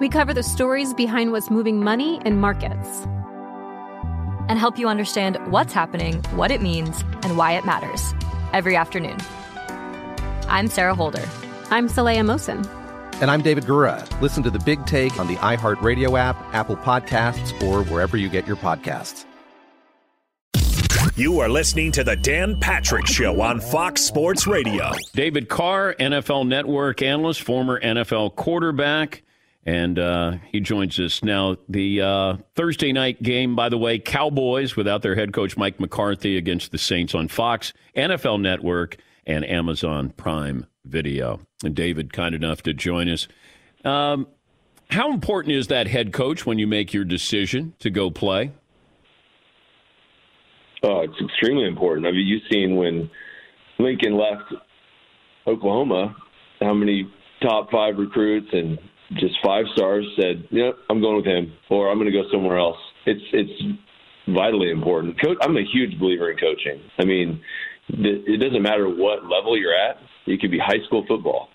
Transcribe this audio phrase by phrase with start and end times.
[0.00, 3.06] We cover the stories behind what's moving money and markets
[4.48, 8.14] and help you understand what's happening, what it means, and why it matters
[8.54, 9.18] every afternoon.
[10.48, 11.28] I'm Sarah Holder.
[11.70, 12.66] I'm Saleha Mohsin.
[13.20, 14.08] And I'm David Gura.
[14.22, 18.46] Listen to the big take on the iHeartRadio app, Apple Podcasts, or wherever you get
[18.46, 19.26] your podcasts.
[21.14, 24.92] You are listening to the Dan Patrick Show on Fox Sports Radio.
[25.12, 29.24] David Carr, NFL Network analyst, former NFL quarterback.
[29.66, 31.56] And uh, he joins us now.
[31.68, 36.36] The uh, Thursday night game, by the way, Cowboys without their head coach Mike McCarthy
[36.36, 41.40] against the Saints on Fox, NFL Network, and Amazon Prime Video.
[41.62, 43.28] And David, kind enough to join us.
[43.84, 44.26] Um,
[44.88, 48.52] how important is that head coach when you make your decision to go play?
[50.82, 52.06] Oh, it's extremely important.
[52.06, 53.10] I mean, you've seen when
[53.78, 54.54] Lincoln left
[55.46, 56.16] Oklahoma,
[56.60, 57.10] how many
[57.42, 58.78] top five recruits and
[59.14, 62.58] just five stars said, "Yeah, I'm going with him," or "I'm going to go somewhere
[62.58, 63.78] else." It's it's
[64.28, 65.20] vitally important.
[65.20, 66.80] Coach, I'm a huge believer in coaching.
[66.98, 67.40] I mean,
[67.88, 69.96] it doesn't matter what level you're at.
[70.26, 71.48] It could be high school football.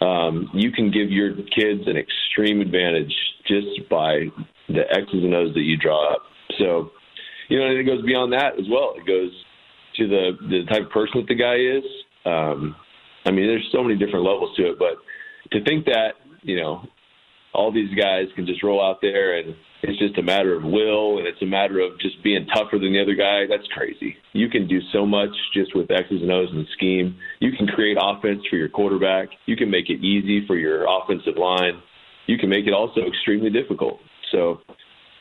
[0.00, 3.12] Um, you can give your kids an extreme advantage
[3.46, 4.26] just by
[4.68, 6.22] the X's and O's that you draw up.
[6.58, 6.90] So,
[7.48, 8.94] you know, and it goes beyond that as well.
[8.96, 9.30] It goes
[9.96, 11.84] to the the type of person that the guy is.
[12.24, 12.76] Um,
[13.26, 14.98] I mean, there's so many different levels to it, but
[15.52, 16.12] to think that
[16.42, 16.82] you know,
[17.54, 21.18] all these guys can just roll out there and it's just a matter of will
[21.18, 23.46] and it's a matter of just being tougher than the other guy.
[23.48, 24.16] That's crazy.
[24.32, 27.16] You can do so much just with X's and O's and scheme.
[27.40, 29.28] You can create offense for your quarterback.
[29.46, 31.80] You can make it easy for your offensive line.
[32.26, 34.00] You can make it also extremely difficult.
[34.32, 34.60] So,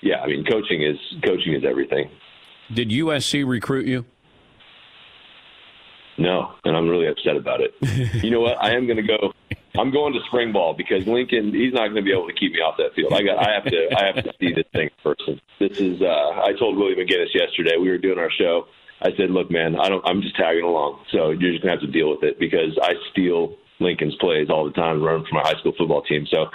[0.01, 2.09] yeah, I mean, coaching is coaching is everything.
[2.73, 4.05] Did USC recruit you?
[6.17, 7.75] No, and I'm really upset about it.
[8.23, 8.57] you know what?
[8.61, 9.31] I am going to go.
[9.79, 11.53] I'm going to spring ball because Lincoln.
[11.53, 13.13] He's not going to be able to keep me off that field.
[13.13, 13.37] I got.
[13.37, 13.89] I have to.
[13.95, 15.41] I have to see this thing in person.
[15.59, 16.01] This is.
[16.01, 17.77] Uh, I told Willie McGinest yesterday.
[17.79, 18.65] We were doing our show.
[19.01, 20.03] I said, "Look, man, I don't.
[20.05, 21.05] I'm just tagging along.
[21.11, 24.49] So you're just going to have to deal with it because I steal Lincoln's plays
[24.49, 26.25] all the time, running for my high school football team.
[26.31, 26.47] So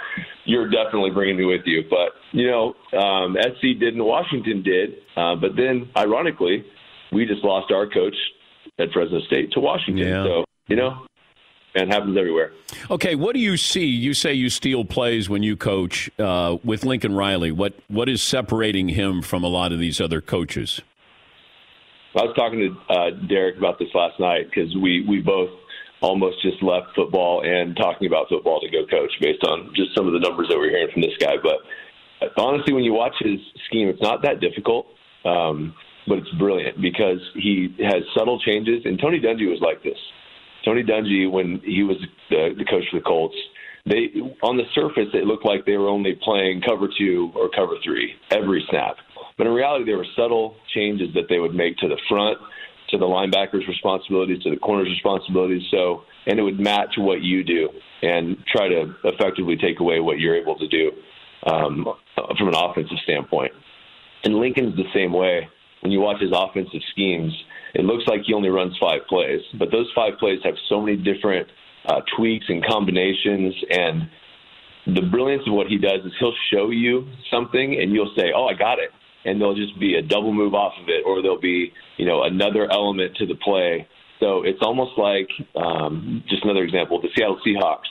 [0.45, 1.83] you're definitely bringing me with you.
[1.89, 4.03] But you know, um, SC didn't.
[4.03, 4.95] Washington did.
[5.15, 6.65] Uh, but then, ironically,
[7.11, 8.15] we just lost our coach
[8.79, 10.07] at Fresno State to Washington.
[10.07, 10.23] Yeah.
[10.23, 11.05] So, you know,
[11.75, 12.51] and happens everywhere.
[12.89, 13.85] Okay, what do you see?
[13.85, 17.51] You say you steal plays when you coach uh, with Lincoln Riley.
[17.51, 20.81] What what is separating him from a lot of these other coaches?
[22.15, 25.49] I was talking to uh, Derek about this last night because we we both
[26.01, 30.05] almost just left football and talking about football to go coach based on just some
[30.05, 31.35] of the numbers that we're hearing from this guy.
[31.41, 31.59] But
[32.37, 34.87] honestly, when you watch his scheme, it's not that difficult.
[35.25, 35.73] Um,
[36.07, 38.81] but it's brilliant because he has subtle changes.
[38.85, 39.97] And Tony Dungy was like this.
[40.65, 41.97] Tony Dungy, when he was
[42.29, 43.35] the, the coach for the Colts,
[43.85, 44.07] they
[44.41, 48.13] on the surface it looked like they were only playing cover two or cover three
[48.31, 48.95] every snap.
[49.37, 52.37] But in reality, there were subtle changes that they would make to the front,
[52.89, 55.63] to the linebackers' responsibilities, to the corners' responsibilities.
[55.71, 57.69] So, and it would match what you do
[58.01, 60.91] and try to effectively take away what you're able to do
[61.51, 61.85] um,
[62.37, 63.51] from an offensive standpoint.
[64.23, 65.49] And Lincoln's the same way
[65.81, 67.33] when you watch his offensive schemes,
[67.73, 70.95] it looks like he only runs five plays, but those five plays have so many
[70.95, 71.47] different
[71.87, 74.09] uh, tweaks and combinations, and
[74.95, 78.45] the brilliance of what he does is he'll show you something and you'll say, "Oh,
[78.45, 78.91] I got it,"
[79.25, 82.23] and there'll just be a double move off of it, or there'll be you know
[82.23, 83.87] another element to the play.
[84.19, 87.01] So it's almost like um, just another example.
[87.01, 87.89] The Seattle Seahawks,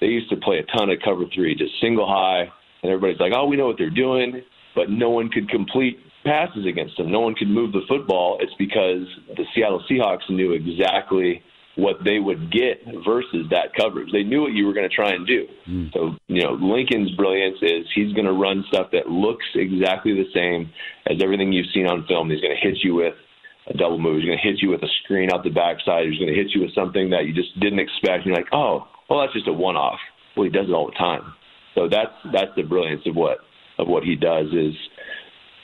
[0.00, 2.48] they used to play a ton of cover three, just single high,
[2.82, 4.42] and everybody's like, "Oh, we know what they're doing,"
[4.74, 5.98] but no one could complete
[6.28, 7.10] passes against them.
[7.10, 8.38] No one could move the football.
[8.40, 11.42] It's because the Seattle Seahawks knew exactly
[11.76, 14.10] what they would get versus that coverage.
[14.12, 15.46] They knew what you were going to try and do.
[15.68, 15.92] Mm.
[15.92, 20.26] So, you know, Lincoln's brilliance is he's going to run stuff that looks exactly the
[20.34, 20.70] same
[21.06, 22.30] as everything you've seen on film.
[22.30, 23.14] He's going to hit you with
[23.68, 24.18] a double move.
[24.18, 26.06] He's going to hit you with a screen out the backside.
[26.06, 28.26] He's going to hit you with something that you just didn't expect.
[28.26, 30.00] You're like, oh, well, that's just a one-off.
[30.36, 31.22] Well, he does it all the time.
[31.76, 33.38] So that's that's the brilliance of what
[33.78, 34.74] of what he does is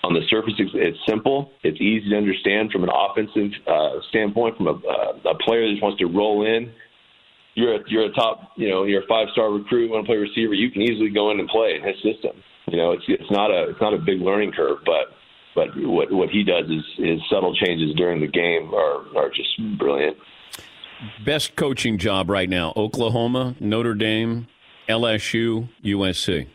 [0.04, 1.50] on the surface, it's simple.
[1.62, 4.56] It's easy to understand from an offensive uh, standpoint.
[4.56, 6.72] From a, uh, a player that just wants to roll in,
[7.54, 10.16] you're a, you're a top, you know, you're a five star recruit, want to play
[10.16, 10.52] receiver.
[10.52, 12.36] You can easily go in and play in his system.
[12.68, 15.16] You know, it's it's not a it's not a big learning curve, but
[15.54, 19.50] but what what he does is is subtle changes during the game are are just
[19.78, 20.16] brilliant.
[21.24, 24.48] Best coaching job right now: Oklahoma, Notre Dame,
[24.88, 26.48] LSU, USC.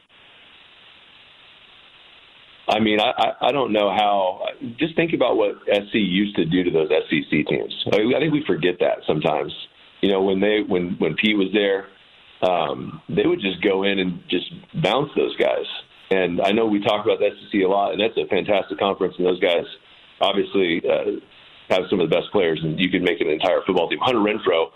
[2.70, 4.46] I mean, I, I don't know how.
[4.78, 7.74] Just think about what SC used to do to those SEC teams.
[7.92, 9.52] I, mean, I think we forget that sometimes.
[10.02, 11.88] You know, when they when when Pete was there,
[12.48, 14.46] um, they would just go in and just
[14.84, 15.66] bounce those guys.
[16.12, 19.16] And I know we talk about the SEC a lot, and that's a fantastic conference.
[19.18, 19.66] And those guys
[20.22, 21.20] obviously uh,
[21.70, 24.00] have some of the best players, and you could make an entire football team.
[24.02, 24.70] Hunter Renfrow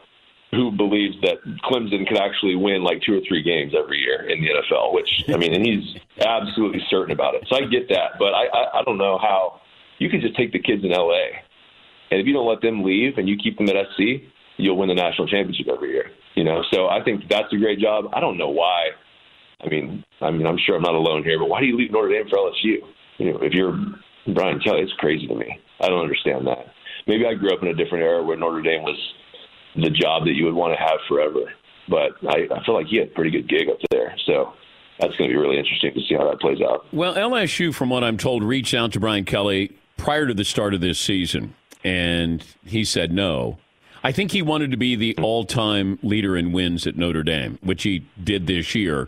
[0.53, 4.41] who believes that Clemson could actually win like two or three games every year in
[4.41, 5.83] the NFL, which I mean, and he's
[6.19, 7.43] absolutely certain about it.
[7.49, 9.61] So I get that, but I, I, I don't know how
[9.99, 11.41] you can just take the kids in LA,
[12.11, 14.23] and if you don't let them leave and you keep them at SC,
[14.57, 16.11] you'll win the national championship every year.
[16.35, 18.05] You know, so I think that's a great job.
[18.13, 18.89] I don't know why.
[19.61, 21.91] I mean, I mean, I'm sure I'm not alone here, but why do you leave
[21.91, 22.77] Notre Dame for LSU?
[23.17, 23.77] You know, if you're
[24.33, 25.59] Brian Kelly, it's crazy to me.
[25.79, 26.73] I don't understand that.
[27.07, 28.97] Maybe I grew up in a different era where Notre Dame was
[29.75, 31.51] the job that you would want to have forever.
[31.89, 34.15] But I, I feel like he had a pretty good gig up there.
[34.25, 34.53] So
[34.99, 36.85] that's going to be really interesting to see how that plays out.
[36.93, 40.73] Well, LSU, from what I'm told, reached out to Brian Kelly prior to the start
[40.73, 43.57] of this season, and he said no.
[44.03, 47.57] I think he wanted to be the all time leader in wins at Notre Dame,
[47.61, 49.07] which he did this year.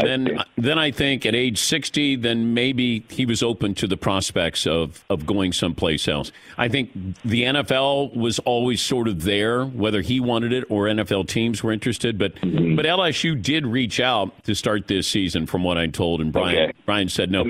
[0.00, 3.96] And then, then I think at age 60, then maybe he was open to the
[3.96, 6.32] prospects of, of going someplace else.
[6.58, 6.92] I think
[7.24, 11.72] the NFL was always sort of there, whether he wanted it or NFL teams were
[11.72, 12.18] interested.
[12.18, 12.76] But mm-hmm.
[12.76, 16.20] but LSU did reach out to start this season, from what I'm told.
[16.20, 16.72] And Brian okay.
[16.86, 17.44] Brian said no.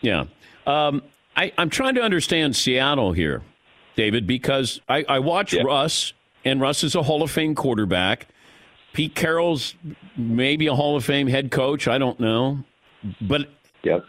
[0.00, 0.26] Yeah,
[0.66, 1.02] um,
[1.36, 3.42] I, I'm trying to understand Seattle here,
[3.94, 5.62] David, because I, I watch yeah.
[5.62, 6.12] Russ,
[6.44, 8.28] and Russ is a Hall of Fame quarterback.
[8.96, 9.74] Pete Carroll's
[10.16, 11.86] maybe a Hall of Fame head coach.
[11.86, 12.64] I don't know,
[13.20, 13.50] but
[13.82, 14.06] yep.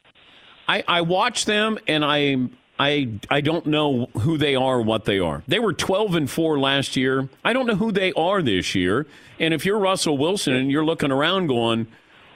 [0.65, 2.37] I, I watch them and I
[2.79, 5.43] I I don't know who they are, what they are.
[5.45, 7.27] They were 12 and 4 last year.
[7.43, 9.07] I don't know who they are this year.
[9.41, 11.87] And if you're Russell Wilson and you're looking around going,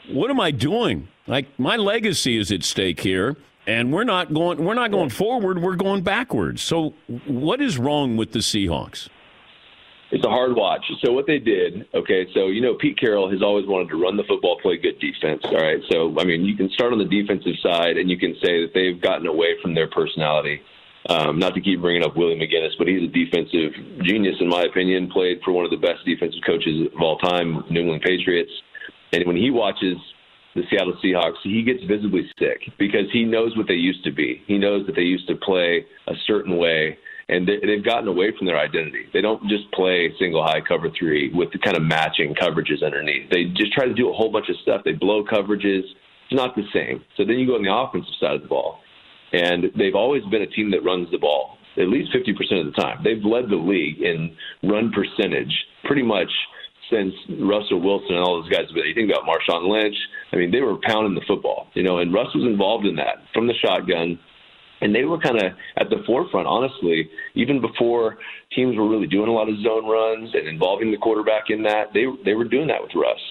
[0.09, 1.07] "What am I doing?
[1.27, 5.61] Like my legacy is at stake here." And we're not going we're not going forward,
[5.61, 6.61] we're going backwards.
[6.61, 6.95] So
[7.27, 9.07] what is wrong with the Seahawks?
[10.11, 10.83] It's a hard watch.
[11.03, 14.17] So what they did, okay, so you know Pete Carroll has always wanted to run
[14.17, 15.41] the football, play good defense.
[15.45, 18.35] All right, so I mean you can start on the defensive side, and you can
[18.43, 20.61] say that they've gotten away from their personality.
[21.09, 24.63] Um, not to keep bringing up Willie McGinest, but he's a defensive genius in my
[24.63, 25.09] opinion.
[25.09, 28.51] Played for one of the best defensive coaches of all time, New England Patriots.
[29.13, 29.97] And when he watches
[30.53, 34.43] the Seattle Seahawks, he gets visibly sick because he knows what they used to be.
[34.45, 36.97] He knows that they used to play a certain way
[37.31, 39.05] and they, they've gotten away from their identity.
[39.13, 43.31] They don't just play single high cover three with the kind of matching coverages underneath.
[43.31, 44.81] They just try to do a whole bunch of stuff.
[44.85, 45.81] They blow coverages.
[45.81, 47.03] It's not the same.
[47.17, 48.79] So then you go on the offensive side of the ball,
[49.31, 52.81] and they've always been a team that runs the ball at least 50% of the
[52.81, 52.99] time.
[53.03, 55.53] They've led the league in run percentage
[55.85, 56.29] pretty much
[56.91, 58.65] since Russell Wilson and all those guys.
[58.73, 59.95] But you think about Marshawn Lynch.
[60.33, 63.23] I mean, they were pounding the football, you know, and Russ was involved in that
[63.33, 64.19] from the shotgun
[64.81, 68.17] and they were kind of at the forefront, honestly, even before
[68.53, 71.93] teams were really doing a lot of zone runs and involving the quarterback in that.
[71.93, 73.21] They they were doing that with Russ,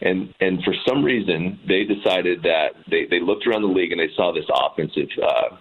[0.00, 4.00] and and for some reason they decided that they they looked around the league and
[4.00, 5.56] they saw this offensive uh,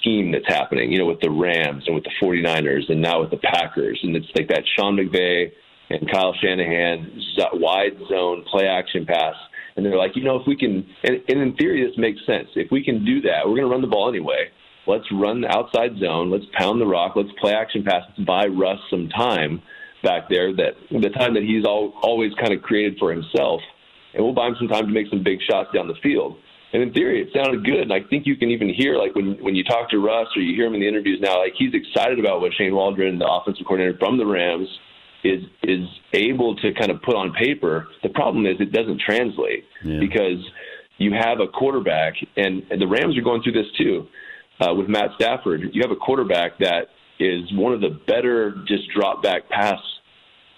[0.00, 3.30] scheme that's happening, you know, with the Rams and with the 49ers and now with
[3.30, 5.52] the Packers, and it's like that Sean McVay
[5.90, 7.20] and Kyle Shanahan
[7.54, 9.34] wide zone play action pass.
[9.74, 12.48] And they're like, you know, if we can, and, and in theory, this makes sense.
[12.56, 14.50] If we can do that, we're going to run the ball anyway
[14.86, 16.30] Let's run the outside zone.
[16.30, 17.14] Let's pound the rock.
[17.14, 18.24] Let's play action passes.
[18.26, 19.62] Buy Russ some time
[20.02, 20.54] back there.
[20.54, 23.60] That the time that he's all, always kind of created for himself.
[24.14, 26.36] and we'll buy him some time to make some big shots down the field.
[26.72, 27.80] And in theory, it sounded good.
[27.80, 30.42] And I think you can even hear, like when when you talk to Russ or
[30.42, 33.30] you hear him in the interviews now, like he's excited about what Shane Waldron, the
[33.30, 34.68] offensive coordinator from the Rams,
[35.22, 37.88] is is able to kind of put on paper.
[38.02, 40.00] The problem is it doesn't translate yeah.
[40.00, 40.42] because
[40.98, 44.06] you have a quarterback, and, and the Rams are going through this too
[44.62, 45.62] uh, with Matt Stafford.
[45.72, 46.88] You have a quarterback that
[47.18, 49.78] is one of the better just drop back pass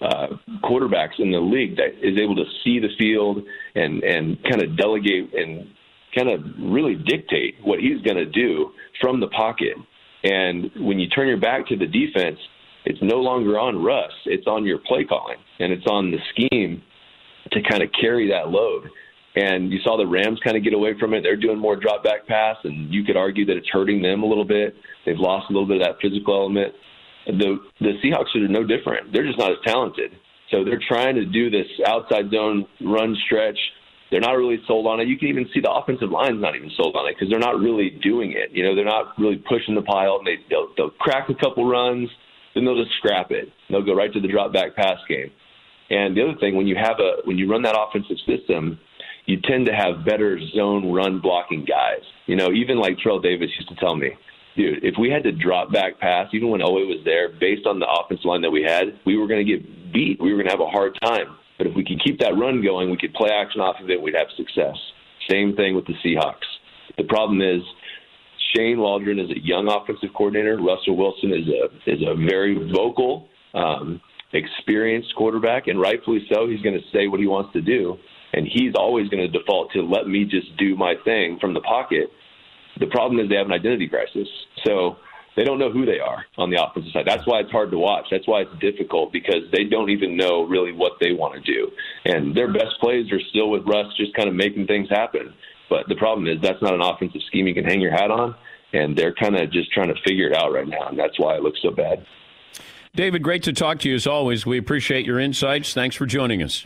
[0.01, 0.27] uh,
[0.63, 3.39] quarterbacks in the league that is able to see the field
[3.75, 5.67] and and kind of delegate and
[6.15, 8.71] kind of really dictate what he's going to do
[9.01, 9.75] from the pocket.
[10.23, 12.39] And when you turn your back to the defense,
[12.85, 14.11] it's no longer on Russ.
[14.25, 16.81] It's on your play calling and it's on the scheme
[17.51, 18.89] to kind of carry that load.
[19.35, 21.21] And you saw the Rams kind of get away from it.
[21.21, 24.25] They're doing more drop back pass, and you could argue that it's hurting them a
[24.25, 24.75] little bit.
[25.05, 26.73] They've lost a little bit of that physical element.
[27.25, 29.11] The the Seahawks are no different.
[29.11, 30.11] They're just not as talented.
[30.51, 33.57] So they're trying to do this outside zone run stretch.
[34.11, 35.07] They're not really sold on it.
[35.07, 37.59] You can even see the offensive line's not even sold on it because they're not
[37.59, 38.51] really doing it.
[38.51, 40.17] You know, they're not really pushing the pile.
[40.19, 42.09] And they they'll, they'll crack a couple runs,
[42.53, 43.49] then they'll just scrap it.
[43.69, 45.31] They'll go right to the drop back pass game.
[45.89, 48.79] And the other thing, when you have a when you run that offensive system,
[49.25, 52.01] you tend to have better zone run blocking guys.
[52.27, 54.11] You know, even like Terrell Davis used to tell me,
[54.55, 57.79] dude, if we had to drop back pass, even when Elway was there, based on
[57.79, 60.21] the offensive line that we had, we were going to get beat.
[60.21, 61.37] We were going to have a hard time.
[61.57, 64.01] But if we could keep that run going, we could play action off of it,
[64.01, 64.75] we'd have success.
[65.29, 66.45] Same thing with the Seahawks.
[66.97, 67.61] The problem is
[68.53, 70.57] Shane Waldron is a young offensive coordinator.
[70.57, 74.01] Russell Wilson is a is a very vocal, um,
[74.33, 76.47] experienced quarterback, and rightfully so.
[76.47, 77.97] He's going to say what he wants to do
[78.35, 81.61] and he's always going to default to let me just do my thing from the
[81.61, 82.11] pocket.
[82.79, 84.27] The problem is they have an identity crisis.
[84.65, 84.97] So
[85.37, 87.05] they don't know who they are on the offensive side.
[87.07, 88.05] That's why it's hard to watch.
[88.11, 91.71] That's why it's difficult because they don't even know really what they want to do.
[92.03, 95.33] And their best plays are still with Russ just kind of making things happen.
[95.69, 98.35] But the problem is that's not an offensive scheme you can hang your hat on.
[98.73, 100.87] And they're kind of just trying to figure it out right now.
[100.89, 102.05] And that's why it looks so bad.
[102.93, 104.45] David, great to talk to you as always.
[104.45, 105.73] We appreciate your insights.
[105.73, 106.65] Thanks for joining us.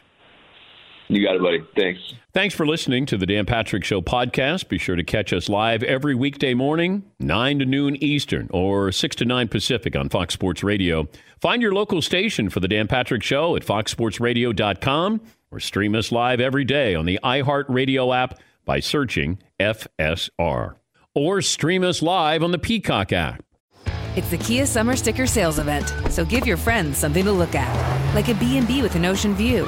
[1.10, 1.64] You got it, buddy.
[1.76, 2.14] Thanks.
[2.34, 4.70] Thanks for listening to the Dan Patrick Show podcast.
[4.70, 9.16] Be sure to catch us live every weekday morning, 9 to noon Eastern or 6
[9.16, 11.10] to 9 Pacific on Fox Sports Radio.
[11.42, 16.40] Find your local station for the Dan Patrick Show at foxsportsradio.com or stream us live
[16.40, 20.76] every day on the iHeartRadio app by searching FSR.
[21.16, 23.44] Or stream us live on the Peacock app.
[24.16, 28.14] It's the Kia Summer Sticker Sales Event, so give your friends something to look at,
[28.14, 29.68] like a B&B with an ocean view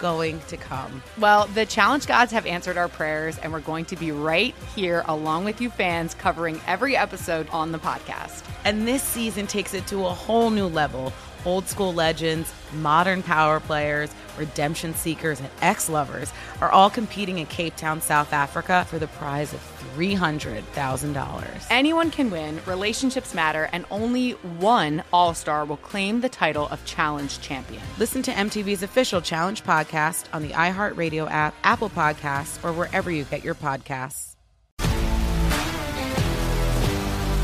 [0.00, 1.02] going to come.
[1.18, 5.04] Well, the challenge gods have answered our prayers, and we're going to be right here
[5.06, 8.44] along with you fans covering every episode on the podcast.
[8.64, 11.12] And this season takes it to a whole new level
[11.44, 17.46] old school legends, modern power players, redemption seekers, and ex lovers are all competing in
[17.46, 21.66] Cape Town, South Africa for the prize of $300,000.
[21.70, 26.84] Anyone can win, relationships matter, and only one All Star will claim the title of
[26.84, 27.82] Challenge Champion.
[27.98, 33.24] Listen to MTV's official Challenge podcast on the iHeartRadio app, Apple Podcasts, or wherever you
[33.24, 34.30] get your podcasts.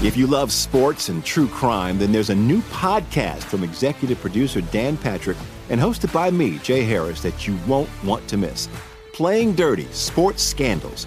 [0.02, 4.60] If you love sports and true crime, then there's a new podcast from executive producer
[4.60, 5.38] Dan Patrick
[5.70, 8.68] and hosted by me, Jay Harris, that you won't want to miss.
[9.14, 11.06] Playing Dirty Sports Scandals.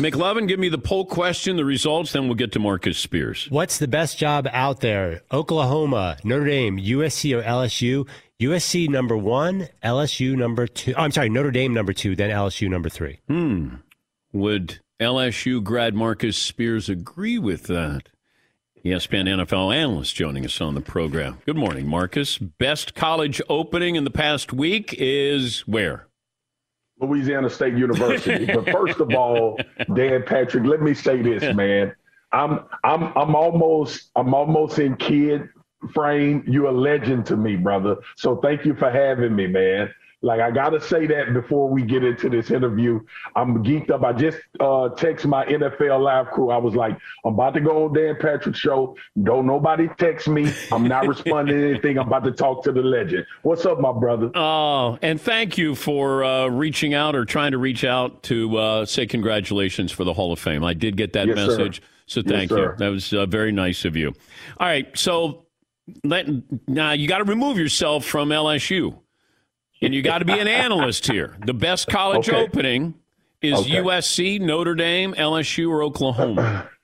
[0.00, 3.46] McLovin, give me the poll question, the results, then we'll get to Marcus Spears.
[3.50, 5.20] What's the best job out there?
[5.30, 8.08] Oklahoma, Notre Dame, USC, or LSU?
[8.40, 10.94] USC number one, LSU number two.
[10.96, 13.20] Oh, I'm sorry, Notre Dame number two, then LSU number three.
[13.28, 13.74] Hmm.
[14.32, 18.08] Would LSU grad Marcus Spears agree with that?
[18.82, 21.42] ESPN NFL analyst joining us on the program.
[21.44, 22.38] Good morning, Marcus.
[22.38, 26.06] Best college opening in the past week is where?
[27.00, 28.46] Louisiana State University.
[28.54, 29.58] but first of all,
[29.94, 31.94] Dan Patrick, let me say this, man.
[32.32, 35.48] I'm I'm I'm almost I'm almost in kid
[35.92, 36.44] frame.
[36.46, 37.96] You're a legend to me, brother.
[38.16, 39.92] So thank you for having me, man.
[40.22, 43.00] Like I gotta say that before we get into this interview.
[43.36, 44.04] I'm geeked up.
[44.04, 46.50] I just uh text my NFL live crew.
[46.50, 48.96] I was like, I'm about to go on Dan Patrick show.
[49.22, 50.52] Don't nobody text me.
[50.72, 51.98] I'm not responding to anything.
[51.98, 53.24] I'm about to talk to the legend.
[53.42, 54.30] What's up, my brother?
[54.34, 58.84] Oh, and thank you for uh, reaching out or trying to reach out to uh,
[58.84, 60.64] say congratulations for the Hall of Fame.
[60.64, 61.80] I did get that yes, message.
[61.80, 61.86] Sir.
[62.06, 62.74] So thank yes, you.
[62.76, 64.08] That was uh, very nice of you.
[64.58, 65.46] All right, so
[66.04, 66.26] let,
[66.68, 68.98] now you got to remove yourself from LSU
[69.82, 71.36] and you got to be an analyst here.
[71.44, 72.38] The best college okay.
[72.38, 72.94] opening
[73.40, 73.76] is okay.
[73.76, 76.68] USC, Notre Dame, LSU, or Oklahoma.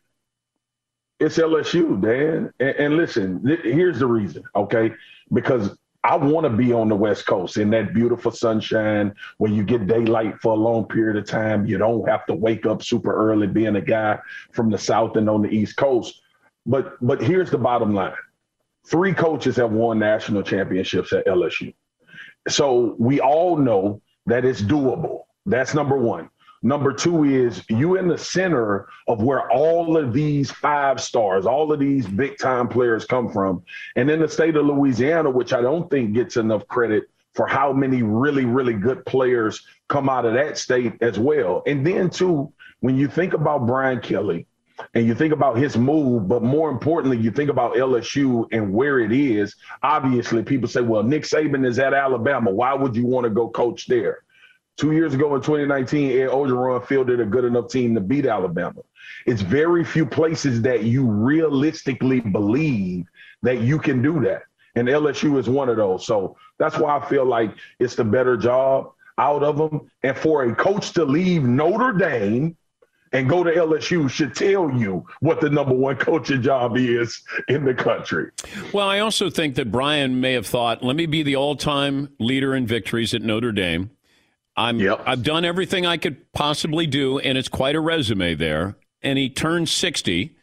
[1.18, 2.52] It's LSU, Dan.
[2.60, 4.92] And, and listen, th- here's the reason, okay?
[5.32, 9.64] Because I want to be on the West Coast in that beautiful sunshine where you
[9.64, 11.66] get daylight for a long period of time.
[11.66, 14.18] You don't have to wake up super early being a guy
[14.52, 16.20] from the South and on the East Coast.
[16.66, 18.14] But but here's the bottom line.
[18.86, 21.74] Three coaches have won national championships at LSU.
[22.48, 25.22] So we all know that it's doable.
[25.46, 26.30] That's number one.
[26.62, 31.72] Number two is you in the center of where all of these five stars, all
[31.72, 33.62] of these big time players come from.
[33.94, 37.04] And in the state of Louisiana, which I don't think gets enough credit
[37.34, 41.62] for how many really, really good players come out of that state as well.
[41.66, 44.46] And then, too, when you think about Brian Kelly,
[44.94, 48.98] and you think about his move, but more importantly, you think about LSU and where
[48.98, 49.54] it is.
[49.82, 52.50] Obviously, people say, well, Nick Saban is at Alabama.
[52.50, 54.24] Why would you want to go coach there?
[54.76, 58.82] Two years ago in 2019, Ed Orgeron fielded a good enough team to beat Alabama.
[59.24, 63.06] It's very few places that you realistically believe
[63.42, 64.42] that you can do that.
[64.74, 66.06] And LSU is one of those.
[66.06, 69.90] So that's why I feel like it's the better job out of them.
[70.02, 72.56] And for a coach to leave Notre Dame,
[73.12, 77.64] and go to LSU should tell you what the number one coaching job is in
[77.64, 78.30] the country.
[78.72, 82.12] Well, I also think that Brian may have thought, let me be the all time
[82.18, 83.90] leader in victories at Notre Dame.
[84.56, 85.02] I'm yep.
[85.04, 88.76] I've done everything I could possibly do, and it's quite a resume there.
[89.02, 90.34] And he turned 60,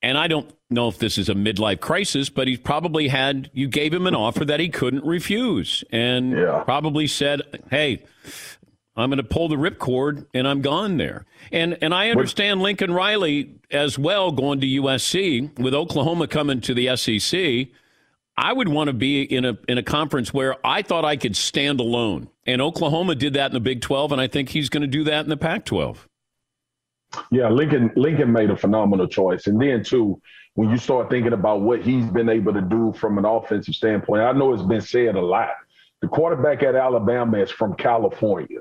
[0.00, 3.66] and I don't know if this is a midlife crisis, but he's probably had you
[3.66, 6.62] gave him an offer that he couldn't refuse, and yeah.
[6.64, 8.04] probably said, "Hey,
[8.98, 11.24] I'm going to pull the ripcord and I'm gone there.
[11.52, 16.74] And and I understand Lincoln Riley as well going to USC with Oklahoma coming to
[16.74, 17.68] the SEC.
[18.36, 21.36] I would want to be in a in a conference where I thought I could
[21.36, 22.28] stand alone.
[22.44, 25.04] And Oklahoma did that in the Big 12 and I think he's going to do
[25.04, 26.08] that in the Pac 12.
[27.30, 29.46] Yeah, Lincoln Lincoln made a phenomenal choice.
[29.46, 30.20] And then too,
[30.54, 34.22] when you start thinking about what he's been able to do from an offensive standpoint,
[34.22, 35.50] I know it's been said a lot.
[36.00, 38.58] The quarterback at Alabama is from California.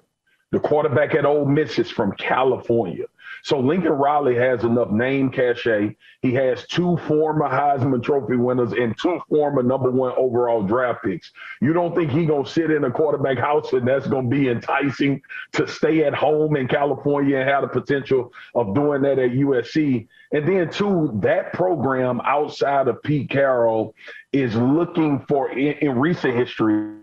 [0.51, 3.05] The quarterback at Ole Miss is from California.
[3.43, 5.95] So Lincoln Riley has enough name cachet.
[6.21, 11.31] He has two former Heisman Trophy winners and two former number one overall draft picks.
[11.62, 15.21] You don't think he gonna sit in a quarterback house and that's gonna be enticing
[15.53, 20.07] to stay at home in California and have the potential of doing that at USC?
[20.31, 23.95] And then two, that program outside of Pete Carroll
[24.31, 26.93] is looking for in, in recent history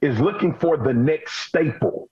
[0.00, 2.03] is looking for the next staple.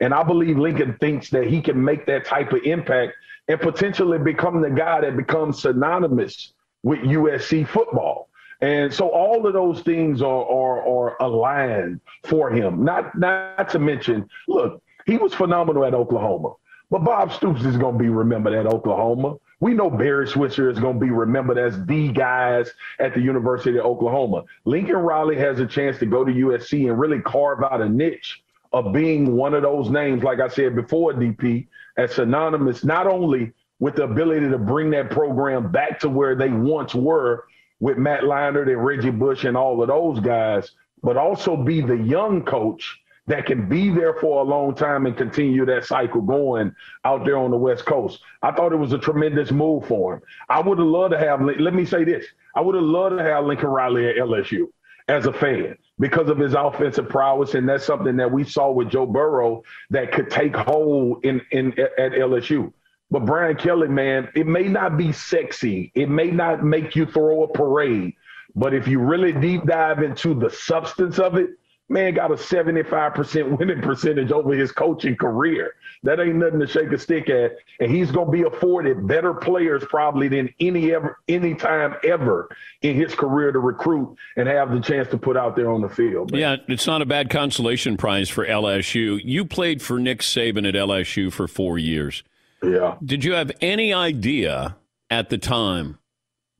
[0.00, 3.14] And I believe Lincoln thinks that he can make that type of impact
[3.48, 8.28] and potentially become the guy that becomes synonymous with USC football.
[8.60, 12.84] And so all of those things are, are, are aligned for him.
[12.84, 16.54] Not, not to mention, look, he was phenomenal at Oklahoma.
[16.90, 19.36] But Bob Stoops is going to be remembered at Oklahoma.
[19.60, 23.78] We know Barry Switzer is going to be remembered as the guys at the University
[23.78, 24.44] of Oklahoma.
[24.64, 28.42] Lincoln Riley has a chance to go to USC and really carve out a niche
[28.72, 33.52] of being one of those names, like I said before, DP, as synonymous not only
[33.80, 37.44] with the ability to bring that program back to where they once were
[37.80, 41.96] with Matt Leinart and Reggie Bush and all of those guys, but also be the
[41.96, 46.74] young coach that can be there for a long time and continue that cycle going
[47.04, 48.20] out there on the West Coast.
[48.42, 50.22] I thought it was a tremendous move for him.
[50.48, 53.22] I would have loved to have, let me say this, I would have loved to
[53.22, 54.68] have Lincoln Riley at LSU
[55.08, 57.54] as a fan because of his offensive prowess.
[57.54, 61.72] And that's something that we saw with Joe Burrow that could take hold in, in
[61.78, 62.72] at LSU.
[63.10, 65.90] But Brian Kelly, man, it may not be sexy.
[65.94, 68.14] It may not make you throw a parade.
[68.54, 71.50] But if you really deep dive into the substance of it,
[71.88, 75.74] man got a 75% winning percentage over his coaching career.
[76.02, 77.56] That ain't nothing to shake a stick at.
[77.80, 82.48] And he's going to be afforded better players probably than any ever, any time ever
[82.82, 85.88] in his career to recruit and have the chance to put out there on the
[85.88, 86.32] field.
[86.32, 86.40] Man.
[86.40, 89.20] Yeah, it's not a bad consolation prize for LSU.
[89.24, 92.22] You played for Nick Saban at LSU for four years.
[92.62, 92.96] Yeah.
[93.04, 94.76] Did you have any idea
[95.10, 95.98] at the time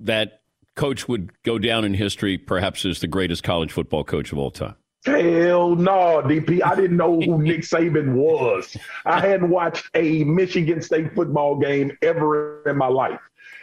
[0.01, 0.41] that
[0.75, 4.51] coach would go down in history perhaps as the greatest college football coach of all
[4.51, 4.77] time?
[5.05, 6.63] Hell no, DP.
[6.65, 8.77] I didn't know who Nick Saban was.
[9.05, 13.21] I hadn't watched a Michigan State football game ever in my life.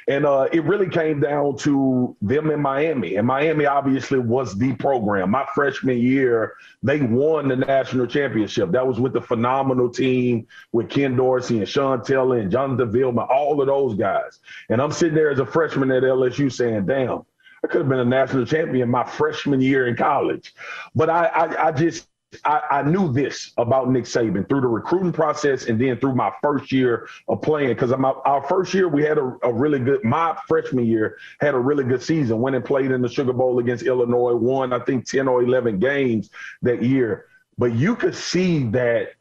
[0.07, 3.15] And uh, it really came down to them in Miami.
[3.15, 5.31] And Miami obviously was the program.
[5.31, 8.71] My freshman year, they won the national championship.
[8.71, 13.23] That was with the phenomenal team with Ken Dorsey and Sean Taylor and Jonathan Vilma,
[13.23, 14.39] all of those guys.
[14.69, 17.25] And I'm sitting there as a freshman at LSU saying, damn,
[17.65, 20.53] I could have been a national champion my freshman year in college.
[20.93, 22.07] But I, I, I just,
[22.43, 26.31] I, I, knew this about Nick Saban through the recruiting process and then through my
[26.43, 27.69] first year of playing.
[27.69, 31.59] Because our first year, we had a, a, really good, my freshman year had a
[31.59, 32.39] really good season.
[32.39, 35.79] Went and played in the Sugar Bowl against Illinois, won, I think, 10 or 11
[35.79, 36.29] games
[36.61, 37.25] that year.
[37.57, 39.13] But you could see that,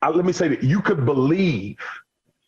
[0.00, 1.76] I, let me say that you could believe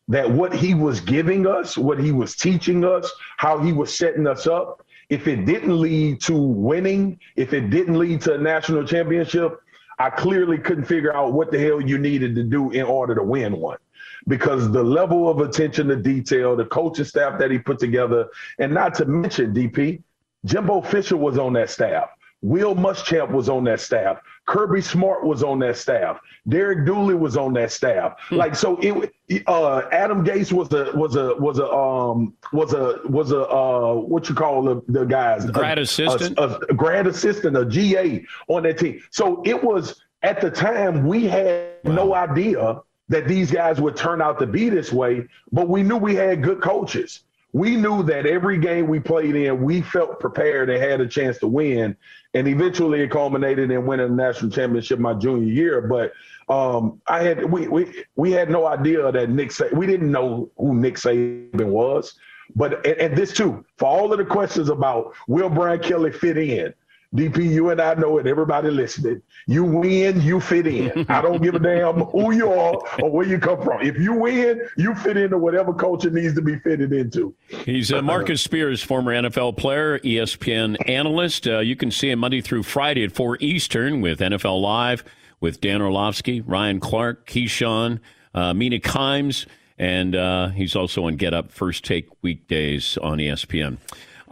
[0.09, 4.27] that what he was giving us, what he was teaching us, how he was setting
[4.27, 4.84] us up,
[5.15, 9.61] if it didn't lead to winning, if it didn't lead to a national championship,
[10.01, 13.23] I clearly couldn't figure out what the hell you needed to do in order to
[13.23, 13.79] win one.
[14.27, 18.27] Because the level of attention to detail, the coaching staff that he put together,
[18.59, 20.03] and not to mention DP,
[20.45, 22.09] Jimbo Fisher was on that staff.
[22.45, 24.19] Will Muschamp was on that staff.
[24.45, 26.21] Kirby Smart was on that staff.
[26.47, 28.17] Derek Dooley was on that staff.
[28.29, 28.35] Hmm.
[28.35, 29.15] Like so, it
[29.47, 33.95] uh, Adam Gase was a was a was a um was a was a uh,
[33.95, 38.23] what you call the, the guys grad a, assistant a, a, grad assistant a GA
[38.49, 39.03] on that team.
[39.11, 41.95] So it was at the time we had wow.
[41.95, 45.97] no idea that these guys would turn out to be this way, but we knew
[45.97, 50.69] we had good coaches we knew that every game we played in, we felt prepared
[50.69, 51.97] and had a chance to win.
[52.35, 55.81] And eventually it culminated in winning the national championship my junior year.
[55.81, 56.13] But
[56.53, 60.75] um, I had we we we had no idea that Nick we didn't know who
[60.75, 62.15] Nick Saban was.
[62.57, 66.37] But and, and this too, for all of the questions about will Brian Kelly fit
[66.37, 66.75] in,
[67.15, 68.27] DP, you and I know it.
[68.27, 71.07] Everybody listening, you win, you fit in.
[71.09, 73.83] I don't give a damn who you are or where you come from.
[73.83, 77.33] If you win, you fit into whatever culture needs to be fitted into.
[77.65, 81.47] He's uh, Marcus Spears, former NFL player, ESPN analyst.
[81.47, 85.05] Uh, you can see him Monday through Friday at 4 Eastern with NFL Live
[85.41, 88.01] with Dan Orlovsky, Ryan Clark, Keyshawn,
[88.35, 89.47] uh, Mina Kimes,
[89.79, 93.79] and uh, he's also on Get Up First Take weekdays on ESPN.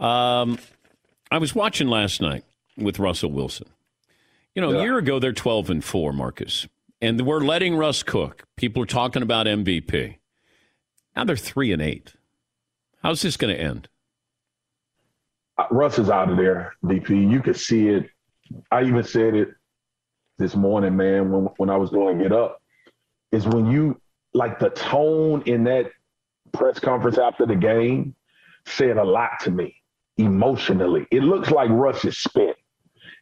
[0.01, 0.57] Um,
[1.31, 2.43] I was watching last night
[2.77, 3.67] with Russell Wilson.
[4.55, 4.79] You know, yeah.
[4.79, 6.67] a year ago they're 12 and 4, Marcus.
[7.01, 8.43] And we're letting Russ cook.
[8.55, 10.17] People are talking about MVP.
[11.15, 12.13] Now they're 3 and 8.
[13.01, 13.89] How's this going to end?
[15.57, 17.29] Uh, Russ is out of there, DP.
[17.29, 18.09] You could see it.
[18.71, 19.49] I even said it
[20.37, 22.61] this morning, man, when, when I was going to get up,
[23.31, 23.99] is when you
[24.33, 25.91] like the tone in that
[26.53, 28.15] press conference after the game
[28.65, 29.75] said a lot to me
[30.17, 31.07] emotionally.
[31.11, 32.55] It looks like Russ is spent.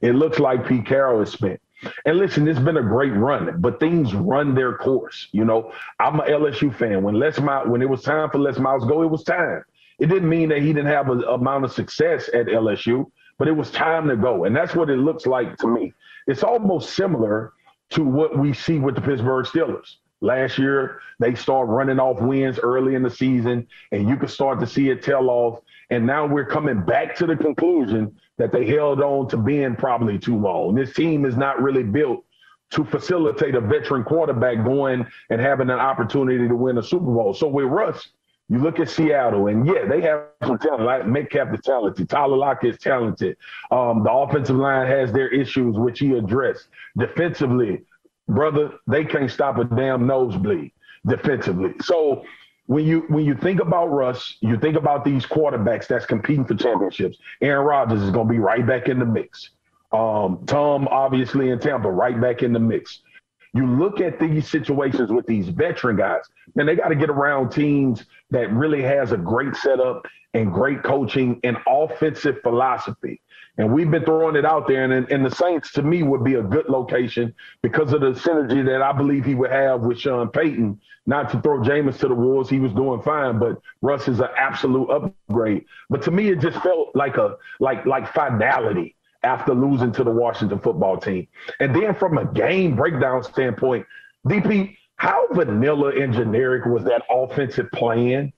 [0.01, 1.61] It looks like Pete Carroll is spent.
[2.05, 5.27] And listen, it's been a great run, but things run their course.
[5.31, 7.01] You know, I'm an LSU fan.
[7.01, 9.63] When Les Miles, when it was time for Les Miles go, it was time.
[9.99, 13.51] It didn't mean that he didn't have an amount of success at LSU, but it
[13.51, 14.45] was time to go.
[14.45, 15.93] And that's what it looks like to me.
[16.27, 17.53] It's almost similar
[17.91, 19.97] to what we see with the Pittsburgh Steelers.
[20.21, 24.59] Last year, they start running off wins early in the season, and you can start
[24.59, 25.59] to see it tail off.
[25.91, 30.17] And now we're coming back to the conclusion that they held on to being probably
[30.17, 30.73] too long.
[30.73, 32.23] This team is not really built
[32.71, 37.33] to facilitate a veteran quarterback going and having an opportunity to win a Super Bowl.
[37.33, 38.07] So with Russ,
[38.47, 40.83] you look at Seattle, and yeah, they have some talent.
[40.83, 42.09] Like Metcalf is talented.
[42.09, 43.35] Tyler Lockett is talented.
[43.69, 46.67] Um, the offensive line has their issues, which he addressed.
[46.97, 47.81] Defensively,
[48.27, 50.71] brother, they can't stop a damn nosebleed
[51.05, 51.73] defensively.
[51.81, 52.23] So
[52.71, 56.55] when you when you think about Russ, you think about these quarterbacks that's competing for
[56.55, 57.17] championships.
[57.41, 59.49] Aaron Rodgers is going to be right back in the mix.
[59.91, 63.01] Um, Tom, obviously in Tampa, right back in the mix.
[63.53, 66.23] You look at these situations with these veteran guys,
[66.55, 70.83] and they got to get around teams that really has a great setup and great
[70.83, 73.21] coaching and offensive philosophy.
[73.57, 76.35] And we've been throwing it out there, and, and the Saints to me would be
[76.35, 80.29] a good location because of the synergy that I believe he would have with Sean
[80.29, 80.79] Payton.
[81.05, 84.29] Not to throw Jameis to the wolves, he was doing fine, but Russ is an
[84.37, 85.65] absolute upgrade.
[85.89, 90.11] But to me, it just felt like a like like finality after losing to the
[90.11, 91.27] Washington football team.
[91.59, 93.85] And then from a game breakdown standpoint,
[94.27, 98.33] DP, how vanilla and generic was that offensive plan?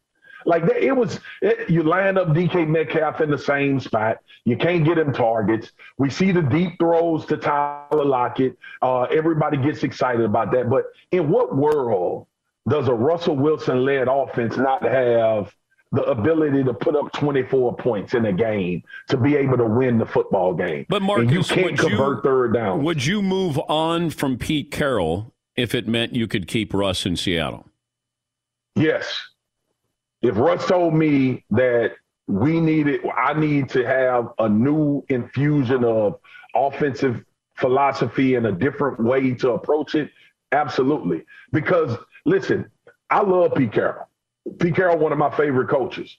[0.45, 4.17] Like it was, it, you line up DK Metcalf in the same spot.
[4.45, 5.71] You can't get him targets.
[5.97, 8.57] We see the deep throws to Tyler Lockett.
[8.81, 10.69] Uh, everybody gets excited about that.
[10.69, 12.27] But in what world
[12.67, 15.53] does a Russell Wilson led offense not have
[15.93, 19.99] the ability to put up 24 points in a game to be able to win
[19.99, 20.87] the football game.
[20.89, 22.83] But Marcus, and you can't convert you, third down.
[22.83, 27.15] Would you move on from Pete Carroll if it meant you could keep Russ in
[27.15, 27.67] Seattle?
[28.75, 29.15] Yes.
[30.23, 31.93] If Russ told me that
[32.25, 36.19] we needed, I need to have a new infusion of
[36.55, 37.23] offensive
[37.55, 40.09] philosophy and a different way to approach it,
[40.53, 41.23] absolutely.
[41.51, 42.71] Because listen,
[43.11, 44.07] I love Pete Carroll.
[44.59, 46.17] Pete Carroll, one of my favorite coaches.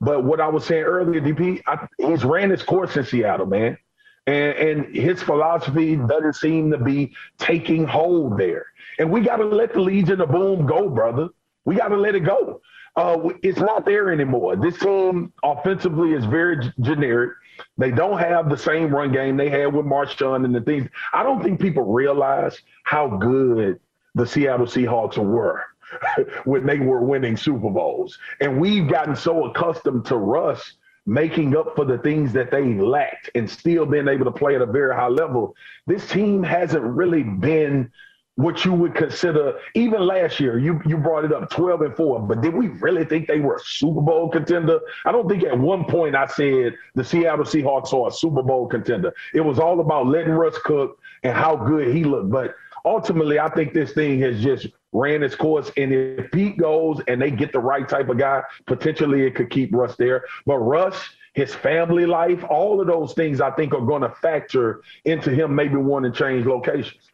[0.00, 3.78] But what I was saying earlier, DP, I, he's ran his course in Seattle, man.
[4.26, 8.66] And, and his philosophy doesn't seem to be taking hold there.
[8.98, 11.28] And we got to let the Legion of Boom go, brother.
[11.64, 12.60] We got to let it go.
[12.96, 14.56] Uh, it's not there anymore.
[14.56, 17.32] This team offensively is very g- generic.
[17.78, 20.88] They don't have the same run game they had with Marshawn and the things.
[21.12, 23.80] I don't think people realize how good
[24.14, 25.62] the Seattle Seahawks were
[26.44, 28.18] when they were winning Super Bowls.
[28.40, 30.74] And we've gotten so accustomed to Russ
[31.06, 34.62] making up for the things that they lacked and still being able to play at
[34.62, 35.54] a very high level.
[35.86, 37.90] This team hasn't really been
[38.36, 42.20] what you would consider even last year you you brought it up 12 and 4
[42.20, 45.58] but did we really think they were a super bowl contender i don't think at
[45.58, 49.80] one point i said the seattle seahawks are a super bowl contender it was all
[49.80, 54.20] about letting russ cook and how good he looked but ultimately i think this thing
[54.20, 55.70] has just ran its course.
[55.76, 59.50] And if Pete goes and they get the right type of guy, potentially it could
[59.50, 60.24] keep Russ there.
[60.46, 60.96] But Russ,
[61.34, 65.54] his family life, all of those things I think are going to factor into him
[65.54, 67.10] maybe wanting to change locations.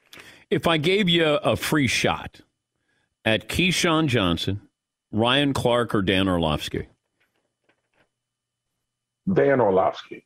[0.48, 2.40] If I gave you a free shot
[3.24, 4.60] at Keyshawn Johnson,
[5.10, 6.88] Ryan Clark, or Dan Orlovsky?
[9.32, 10.24] Dan Orlovsky.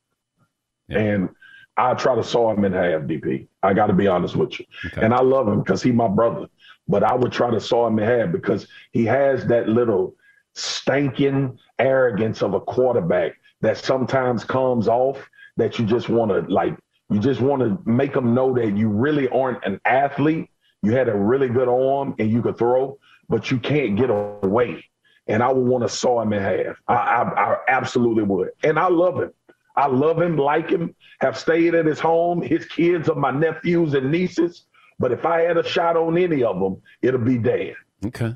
[0.88, 0.98] Yeah.
[0.98, 1.28] And
[1.76, 3.46] I try to saw him in half, DP.
[3.62, 4.64] I got to be honest with you.
[4.86, 5.02] Okay.
[5.02, 6.48] And I love him because he's my brother
[6.88, 10.14] but I would try to saw him in half because he has that little
[10.54, 15.18] stinking arrogance of a quarterback that sometimes comes off
[15.56, 16.76] that you just want to like
[17.10, 20.50] you just want to make them know that you really aren't an athlete.
[20.82, 24.84] You had a really good arm and you could throw, but you can't get away.
[25.28, 26.76] And I would want to saw him in half.
[26.88, 28.50] I, I, I absolutely would.
[28.64, 29.32] And I love him.
[29.76, 32.40] I love him, like him, have stayed at his home.
[32.40, 34.64] His kids are my nephews and nieces.
[34.98, 37.74] But if I had a shot on any of them, it'll be Dan.
[38.06, 38.34] Okay.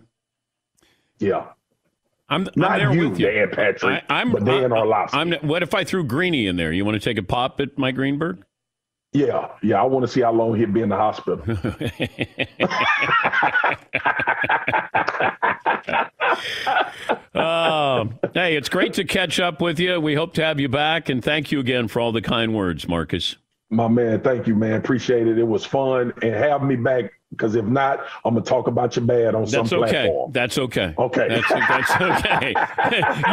[1.19, 1.47] Yeah.
[2.29, 5.19] I'm not I'm you, with you, Dan Patrick, I, am but Dan Orlovsky.
[5.19, 6.73] I'm, what if I threw Greeny in there?
[6.73, 8.45] You want to take a pop at Mike Greenberg?
[9.13, 9.81] Yeah, yeah.
[9.81, 11.41] I want to see how long he'd be in the hospital.
[17.35, 20.01] uh, hey, it's great to catch up with you.
[20.01, 22.87] We hope to have you back, and thank you again for all the kind words,
[22.87, 23.35] Marcus.
[23.69, 24.75] My man, thank you, man.
[24.75, 25.39] Appreciate it.
[25.39, 29.03] It was fun, and have me back because if not, I'm gonna talk about you
[29.03, 29.91] bad on that's some okay.
[29.91, 30.33] platform.
[30.33, 30.95] That's okay.
[30.99, 31.29] Okay.
[31.29, 32.55] That's, that's okay.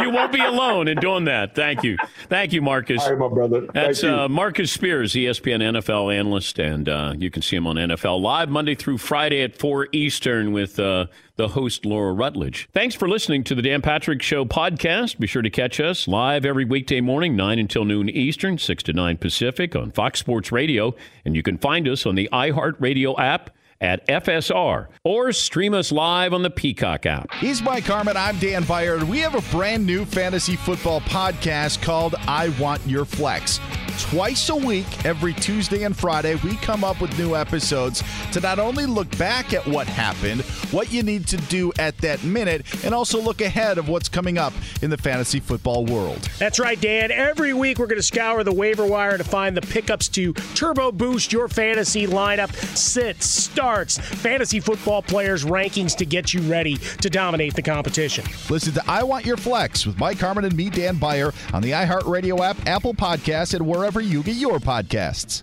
[0.02, 1.54] you won't be alone in doing that.
[1.54, 1.96] Thank you.
[2.28, 3.02] Thank you, Marcus.
[3.02, 3.66] All right, my brother.
[3.74, 8.20] That's uh, Marcus Spears, ESPN NFL analyst, and uh, you can see him on NFL
[8.20, 11.06] Live Monday through Friday at 4 Eastern with uh,
[11.36, 12.68] the host, Laura Rutledge.
[12.72, 15.18] Thanks for listening to the Dan Patrick Show podcast.
[15.18, 18.92] Be sure to catch us live every weekday morning, 9 until noon Eastern, 6 to
[18.92, 20.94] 9 Pacific on Fox Sports Radio.
[21.24, 26.32] And you can find us on the iHeartRadio app at FSR or stream us live
[26.32, 27.32] on the Peacock app.
[27.34, 28.16] He's Mike Harmon.
[28.16, 28.96] I'm Dan Beyer.
[28.96, 33.60] and We have a brand new fantasy football podcast called I Want Your Flex.
[34.00, 38.60] Twice a week, every Tuesday and Friday, we come up with new episodes to not
[38.60, 42.94] only look back at what happened, what you need to do at that minute, and
[42.94, 46.20] also look ahead of what's coming up in the fantasy football world.
[46.38, 47.10] That's right, Dan.
[47.10, 50.92] Every week, we're going to scour the waiver wire to find the pickups to turbo
[50.92, 53.26] boost your fantasy lineup, sits,
[53.68, 58.24] starts, fantasy football players' rankings to get you ready to dominate the competition.
[58.48, 61.72] Listen to I Want Your Flex with Mike Harmon and me, Dan Beyer, on the
[61.72, 65.42] iHeartRadio app, Apple Podcasts, and wherever you get your podcasts.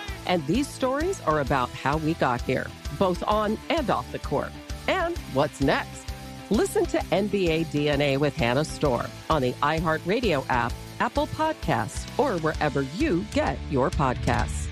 [0.31, 2.67] And these stories are about how we got here,
[2.97, 4.53] both on and off the court.
[4.87, 6.05] And what's next?
[6.49, 12.83] Listen to NBA DNA with Hannah Storm on the iHeartRadio app, Apple Podcasts, or wherever
[12.95, 14.67] you get your podcasts.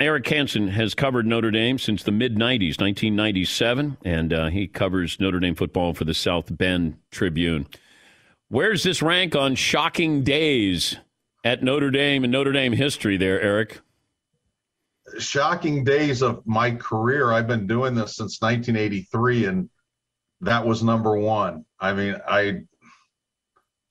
[0.00, 5.20] Eric Hansen has covered Notre Dame since the mid 90s, 1997, and uh, he covers
[5.20, 7.68] Notre Dame football for the South Bend Tribune.
[8.48, 10.96] Where's this rank on shocking days
[11.44, 13.80] at Notre Dame and Notre Dame history there, Eric?
[15.18, 17.32] Shocking days of my career.
[17.32, 19.70] I've been doing this since 1983, and
[20.40, 21.64] that was number one.
[21.80, 22.62] I mean, I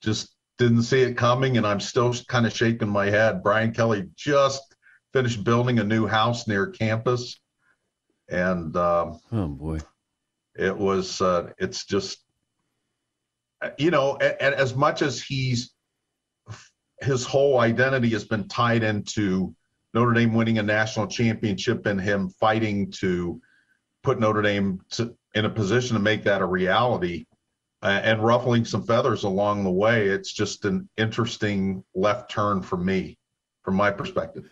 [0.02, 3.42] just didn't see it coming, and I'm still kind of shaking my head.
[3.42, 4.74] Brian Kelly just
[5.12, 7.38] finished building a new house near campus,
[8.28, 9.78] and um, oh boy,
[10.56, 12.18] it was uh, it's just
[13.78, 15.71] you know, and, and as much as he's
[17.02, 19.54] his whole identity has been tied into
[19.94, 23.40] Notre Dame winning a national championship and him fighting to
[24.02, 27.26] put Notre Dame to, in a position to make that a reality
[27.82, 30.06] uh, and ruffling some feathers along the way.
[30.06, 33.18] It's just an interesting left turn for me,
[33.62, 34.48] from my perspective.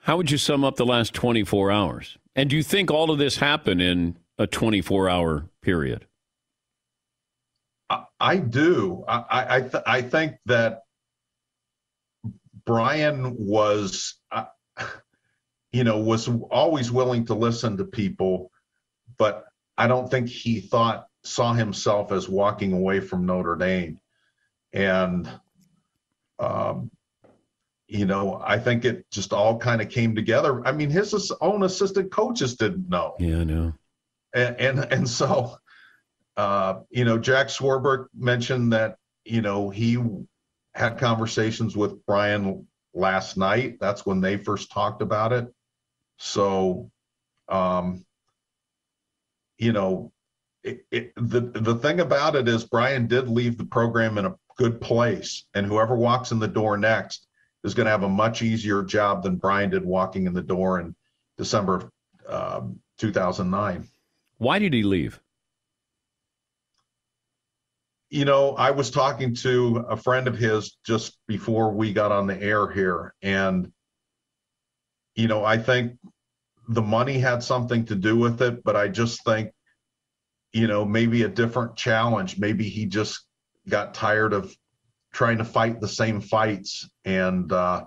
[0.00, 2.18] How would you sum up the last 24 hours?
[2.36, 6.06] And do you think all of this happened in a 24 hour period?
[7.88, 9.04] I, I do.
[9.08, 10.82] I I, th- I think that
[12.66, 14.44] Brian was, uh,
[15.72, 18.50] you know, was always willing to listen to people,
[19.16, 19.44] but
[19.78, 24.00] I don't think he thought saw himself as walking away from Notre Dame,
[24.72, 25.28] and
[26.38, 26.90] um,
[27.88, 30.66] you know, I think it just all kind of came together.
[30.66, 33.14] I mean, his own assistant coaches didn't know.
[33.18, 33.74] Yeah, I know.
[34.34, 35.56] And and, and so,
[36.36, 39.98] uh, you know, Jack Swarbrick mentioned that you know he
[40.76, 43.78] had conversations with Brian last night.
[43.80, 45.46] That's when they first talked about it.
[46.18, 46.90] So,
[47.48, 48.04] um,
[49.58, 50.12] you know,
[50.62, 54.34] it, it, the the thing about it is Brian did leave the program in a
[54.58, 57.26] good place, and whoever walks in the door next
[57.64, 60.80] is going to have a much easier job than Brian did walking in the door
[60.80, 60.94] in
[61.38, 61.90] December
[62.28, 63.88] of um, 2009.
[64.38, 65.20] Why did he leave?
[68.08, 72.26] You know, I was talking to a friend of his just before we got on
[72.26, 73.72] the air here, and
[75.16, 75.98] you know, I think
[76.68, 79.52] the money had something to do with it, but I just think,
[80.52, 82.38] you know, maybe a different challenge.
[82.38, 83.20] Maybe he just
[83.68, 84.54] got tired of
[85.12, 87.84] trying to fight the same fights and uh,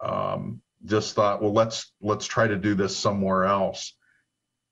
[0.00, 3.94] um, just thought, well, let's let's try to do this somewhere else.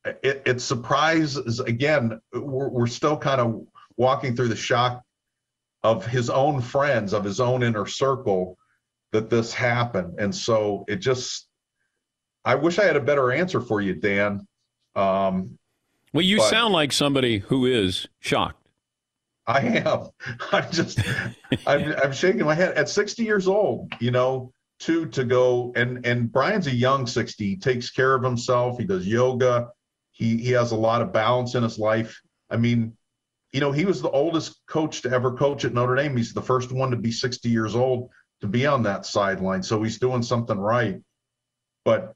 [0.04, 2.20] It, it surprises again.
[2.32, 3.66] We're, we're still kind of
[3.98, 5.02] walking through the shock
[5.82, 8.56] of his own friends, of his own inner circle,
[9.12, 11.46] that this happened, and so it just.
[12.44, 14.46] I wish I had a better answer for you, Dan.
[14.94, 15.58] Um,
[16.14, 18.66] well, you sound like somebody who is shocked.
[19.46, 20.08] I am.
[20.52, 21.00] I'm just,
[21.66, 22.74] I'm, I'm shaking my head.
[22.76, 27.44] At 60 years old, you know, to to go and and Brian's a young 60.
[27.44, 28.78] He takes care of himself.
[28.78, 29.70] He does yoga.
[30.12, 32.20] He he has a lot of balance in his life.
[32.50, 32.96] I mean,
[33.52, 36.16] you know, he was the oldest coach to ever coach at Notre Dame.
[36.16, 39.62] He's the first one to be 60 years old to be on that sideline.
[39.62, 41.00] So he's doing something right.
[41.84, 42.14] But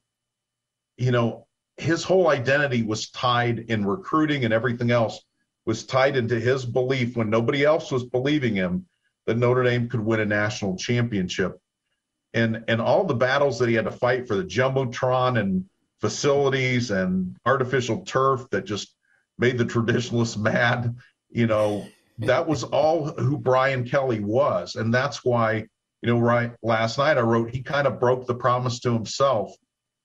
[0.96, 5.20] you know, his whole identity was tied in recruiting and everything else
[5.64, 8.86] was tied into his belief when nobody else was believing him
[9.26, 11.58] that Notre Dame could win a national championship.
[12.34, 15.64] And and all the battles that he had to fight for the jumbotron and
[16.00, 18.94] facilities and artificial turf that just
[19.38, 20.96] made the traditionalists mad,
[21.32, 21.86] you know,
[22.18, 24.76] that was all who Brian Kelly was.
[24.76, 28.34] And that's why, you know, right last night I wrote he kind of broke the
[28.34, 29.52] promise to himself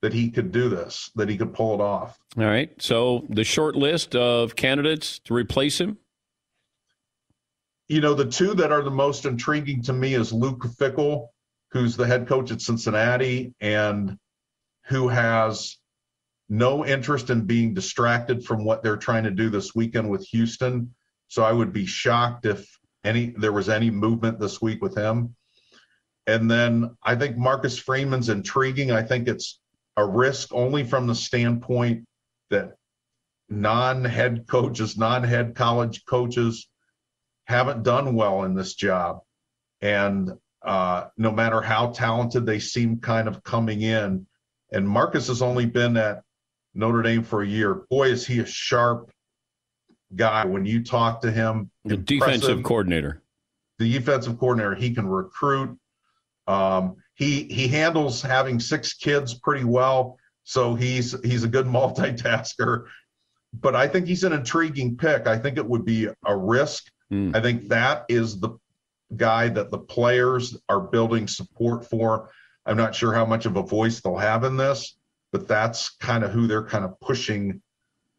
[0.01, 2.17] that he could do this, that he could pull it off.
[2.37, 2.71] All right.
[2.81, 5.97] So the short list of candidates to replace him.
[7.87, 11.27] You know, the two that are the most intriguing to me is Luke Fickell,
[11.71, 14.17] who's the head coach at Cincinnati and
[14.85, 15.77] who has
[16.49, 20.93] no interest in being distracted from what they're trying to do this weekend with Houston.
[21.27, 22.67] So I would be shocked if
[23.03, 25.35] any there was any movement this week with him.
[26.25, 28.91] And then I think Marcus Freeman's intriguing.
[28.91, 29.59] I think it's
[29.95, 32.05] a risk only from the standpoint
[32.49, 32.73] that
[33.49, 36.67] non-head coaches, non-head college coaches
[37.45, 39.21] haven't done well in this job.
[39.81, 40.31] And
[40.63, 44.27] uh, no matter how talented they seem kind of coming in,
[44.71, 46.23] and Marcus has only been at
[46.73, 47.85] Notre Dame for a year.
[47.89, 49.11] Boy, is he a sharp
[50.15, 51.69] guy when you talk to him.
[51.85, 53.21] The defensive coordinator.
[53.79, 54.75] The defensive coordinator.
[54.75, 55.77] He can recruit.
[56.47, 62.85] Um, he he handles having six kids pretty well, so he's he's a good multitasker.
[63.53, 65.27] But I think he's an intriguing pick.
[65.27, 66.85] I think it would be a risk.
[67.11, 67.35] Mm.
[67.35, 68.57] I think that is the
[69.15, 72.29] guy that the players are building support for.
[72.65, 74.97] I'm not sure how much of a voice they'll have in this,
[75.31, 77.61] but that's kind of who they're kind of pushing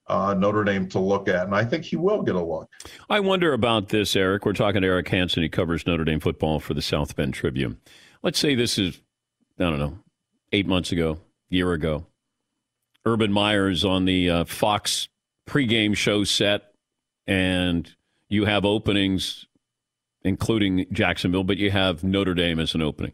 [0.08, 2.68] uh, Notre Dame to look at, and I think he will get a look.
[3.08, 4.46] I wonder about this, Eric.
[4.46, 5.42] We're talking to Eric Hansen.
[5.42, 7.78] He covers Notre Dame football for the South Bend Tribune
[8.22, 9.00] let's say this is,
[9.58, 9.98] I don't know,
[10.52, 12.06] eight months ago, year ago.
[13.04, 15.08] Urban Meyer's on the uh, Fox
[15.46, 16.72] pregame show set,
[17.26, 17.90] and
[18.28, 19.46] you have openings,
[20.22, 23.12] including Jacksonville, but you have Notre Dame as an opening.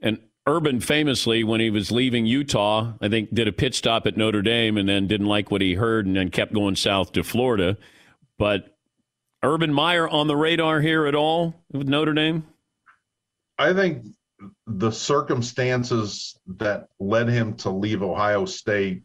[0.00, 0.18] And
[0.48, 4.40] Urban famously, when he was leaving Utah, I think did a pit stop at Notre
[4.40, 7.76] Dame and then didn't like what he heard and then kept going south to Florida.
[8.38, 8.74] But
[9.42, 12.46] Urban Meyer on the radar here at all with Notre Dame?
[13.58, 14.06] I think
[14.66, 19.02] the circumstances that led him to leave Ohio State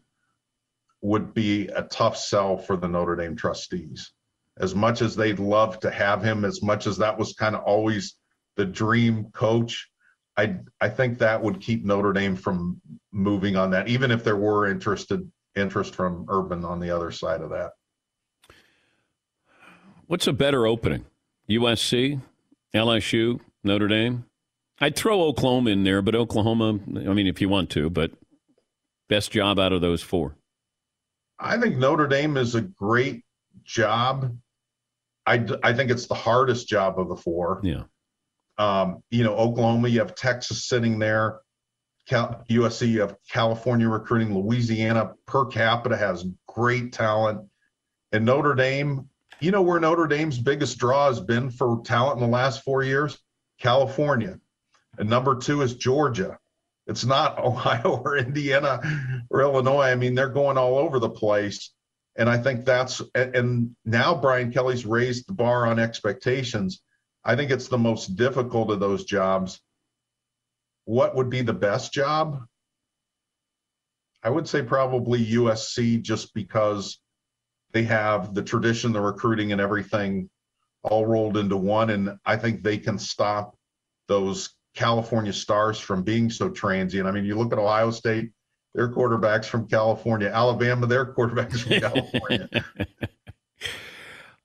[1.02, 4.12] would be a tough sell for the Notre Dame trustees.
[4.56, 7.64] As much as they'd love to have him, as much as that was kind of
[7.64, 8.16] always
[8.56, 9.90] the dream coach,
[10.36, 12.80] I I think that would keep Notre Dame from
[13.12, 17.40] moving on that, even if there were interested interest from Urban on the other side
[17.40, 17.72] of that.
[20.06, 21.06] What's a better opening?
[21.48, 22.20] USC,
[22.74, 24.24] LSU, Notre Dame?
[24.80, 28.10] I'd throw Oklahoma in there, but Oklahoma, I mean, if you want to, but
[29.08, 30.36] best job out of those four.
[31.38, 33.24] I think Notre Dame is a great
[33.62, 34.36] job.
[35.26, 37.60] I, I think it's the hardest job of the four.
[37.62, 37.84] Yeah.
[38.58, 41.40] Um, you know, Oklahoma, you have Texas sitting there.
[42.08, 44.34] Cal- USC, you have California recruiting.
[44.34, 47.40] Louisiana per capita has great talent.
[48.12, 49.08] And Notre Dame,
[49.40, 52.82] you know where Notre Dame's biggest draw has been for talent in the last four
[52.82, 53.18] years?
[53.60, 54.38] California.
[54.98, 56.38] And number two is Georgia.
[56.86, 58.80] It's not Ohio or Indiana
[59.30, 59.90] or Illinois.
[59.90, 61.70] I mean, they're going all over the place.
[62.16, 66.80] And I think that's, and now Brian Kelly's raised the bar on expectations.
[67.24, 69.60] I think it's the most difficult of those jobs.
[70.84, 72.44] What would be the best job?
[74.22, 76.98] I would say probably USC just because
[77.72, 80.30] they have the tradition, the recruiting, and everything
[80.82, 81.90] all rolled into one.
[81.90, 83.56] And I think they can stop
[84.08, 87.06] those California stars from being so transient.
[87.06, 88.30] I mean, you look at Ohio State,
[88.74, 92.48] their quarterbacks from California, Alabama, their quarterbacks from California.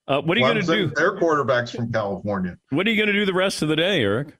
[0.09, 0.91] Uh, what are you going to do?
[0.95, 2.57] Their quarterbacks from California.
[2.71, 4.35] What are you going to do the rest of the day, Eric?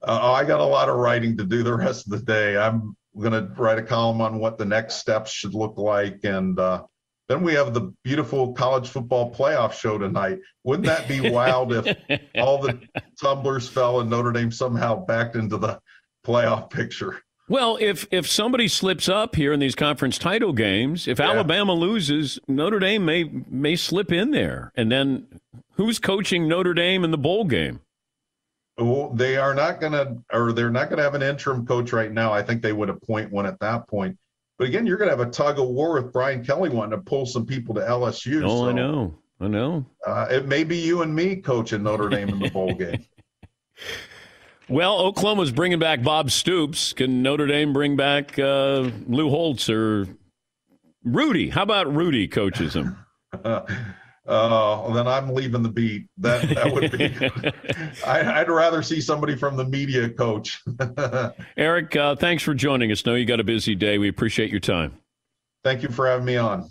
[0.00, 2.56] Uh, oh, I got a lot of writing to do the rest of the day.
[2.56, 6.58] I'm going to write a column on what the next steps should look like, and
[6.58, 6.84] uh,
[7.28, 10.38] then we have the beautiful college football playoff show tonight.
[10.62, 11.96] Wouldn't that be wild if
[12.36, 12.80] all the
[13.20, 15.80] tumblers fell and Notre Dame somehow backed into the
[16.24, 17.20] playoff picture?
[17.52, 21.32] Well, if if somebody slips up here in these conference title games, if yeah.
[21.32, 24.72] Alabama loses, Notre Dame may may slip in there.
[24.74, 25.26] And then
[25.72, 27.80] who's coaching Notre Dame in the bowl game?
[28.78, 31.92] Well, they are not going to, or they're not going to have an interim coach
[31.92, 32.32] right now.
[32.32, 34.16] I think they would appoint one at that point.
[34.56, 37.04] But again, you're going to have a tug of war with Brian Kelly wanting to
[37.04, 38.42] pull some people to LSU.
[38.46, 39.14] Oh, so, I know.
[39.42, 39.84] I know.
[40.06, 43.04] Uh, it may be you and me coaching Notre Dame in the bowl game.
[44.72, 46.94] Well, Oklahoma's bringing back Bob Stoops.
[46.94, 50.08] Can Notre Dame bring back uh, Lou Holtz or
[51.04, 51.50] Rudy?
[51.50, 52.96] How about Rudy coaches him?
[53.44, 56.06] uh, then I'm leaving the beat.
[56.16, 58.02] That that would be.
[58.06, 60.62] I, would rather see somebody from the media coach.
[61.58, 63.04] Eric, uh, thanks for joining us.
[63.04, 63.98] Know you got a busy day.
[63.98, 64.98] We appreciate your time.
[65.64, 66.70] Thank you for having me on.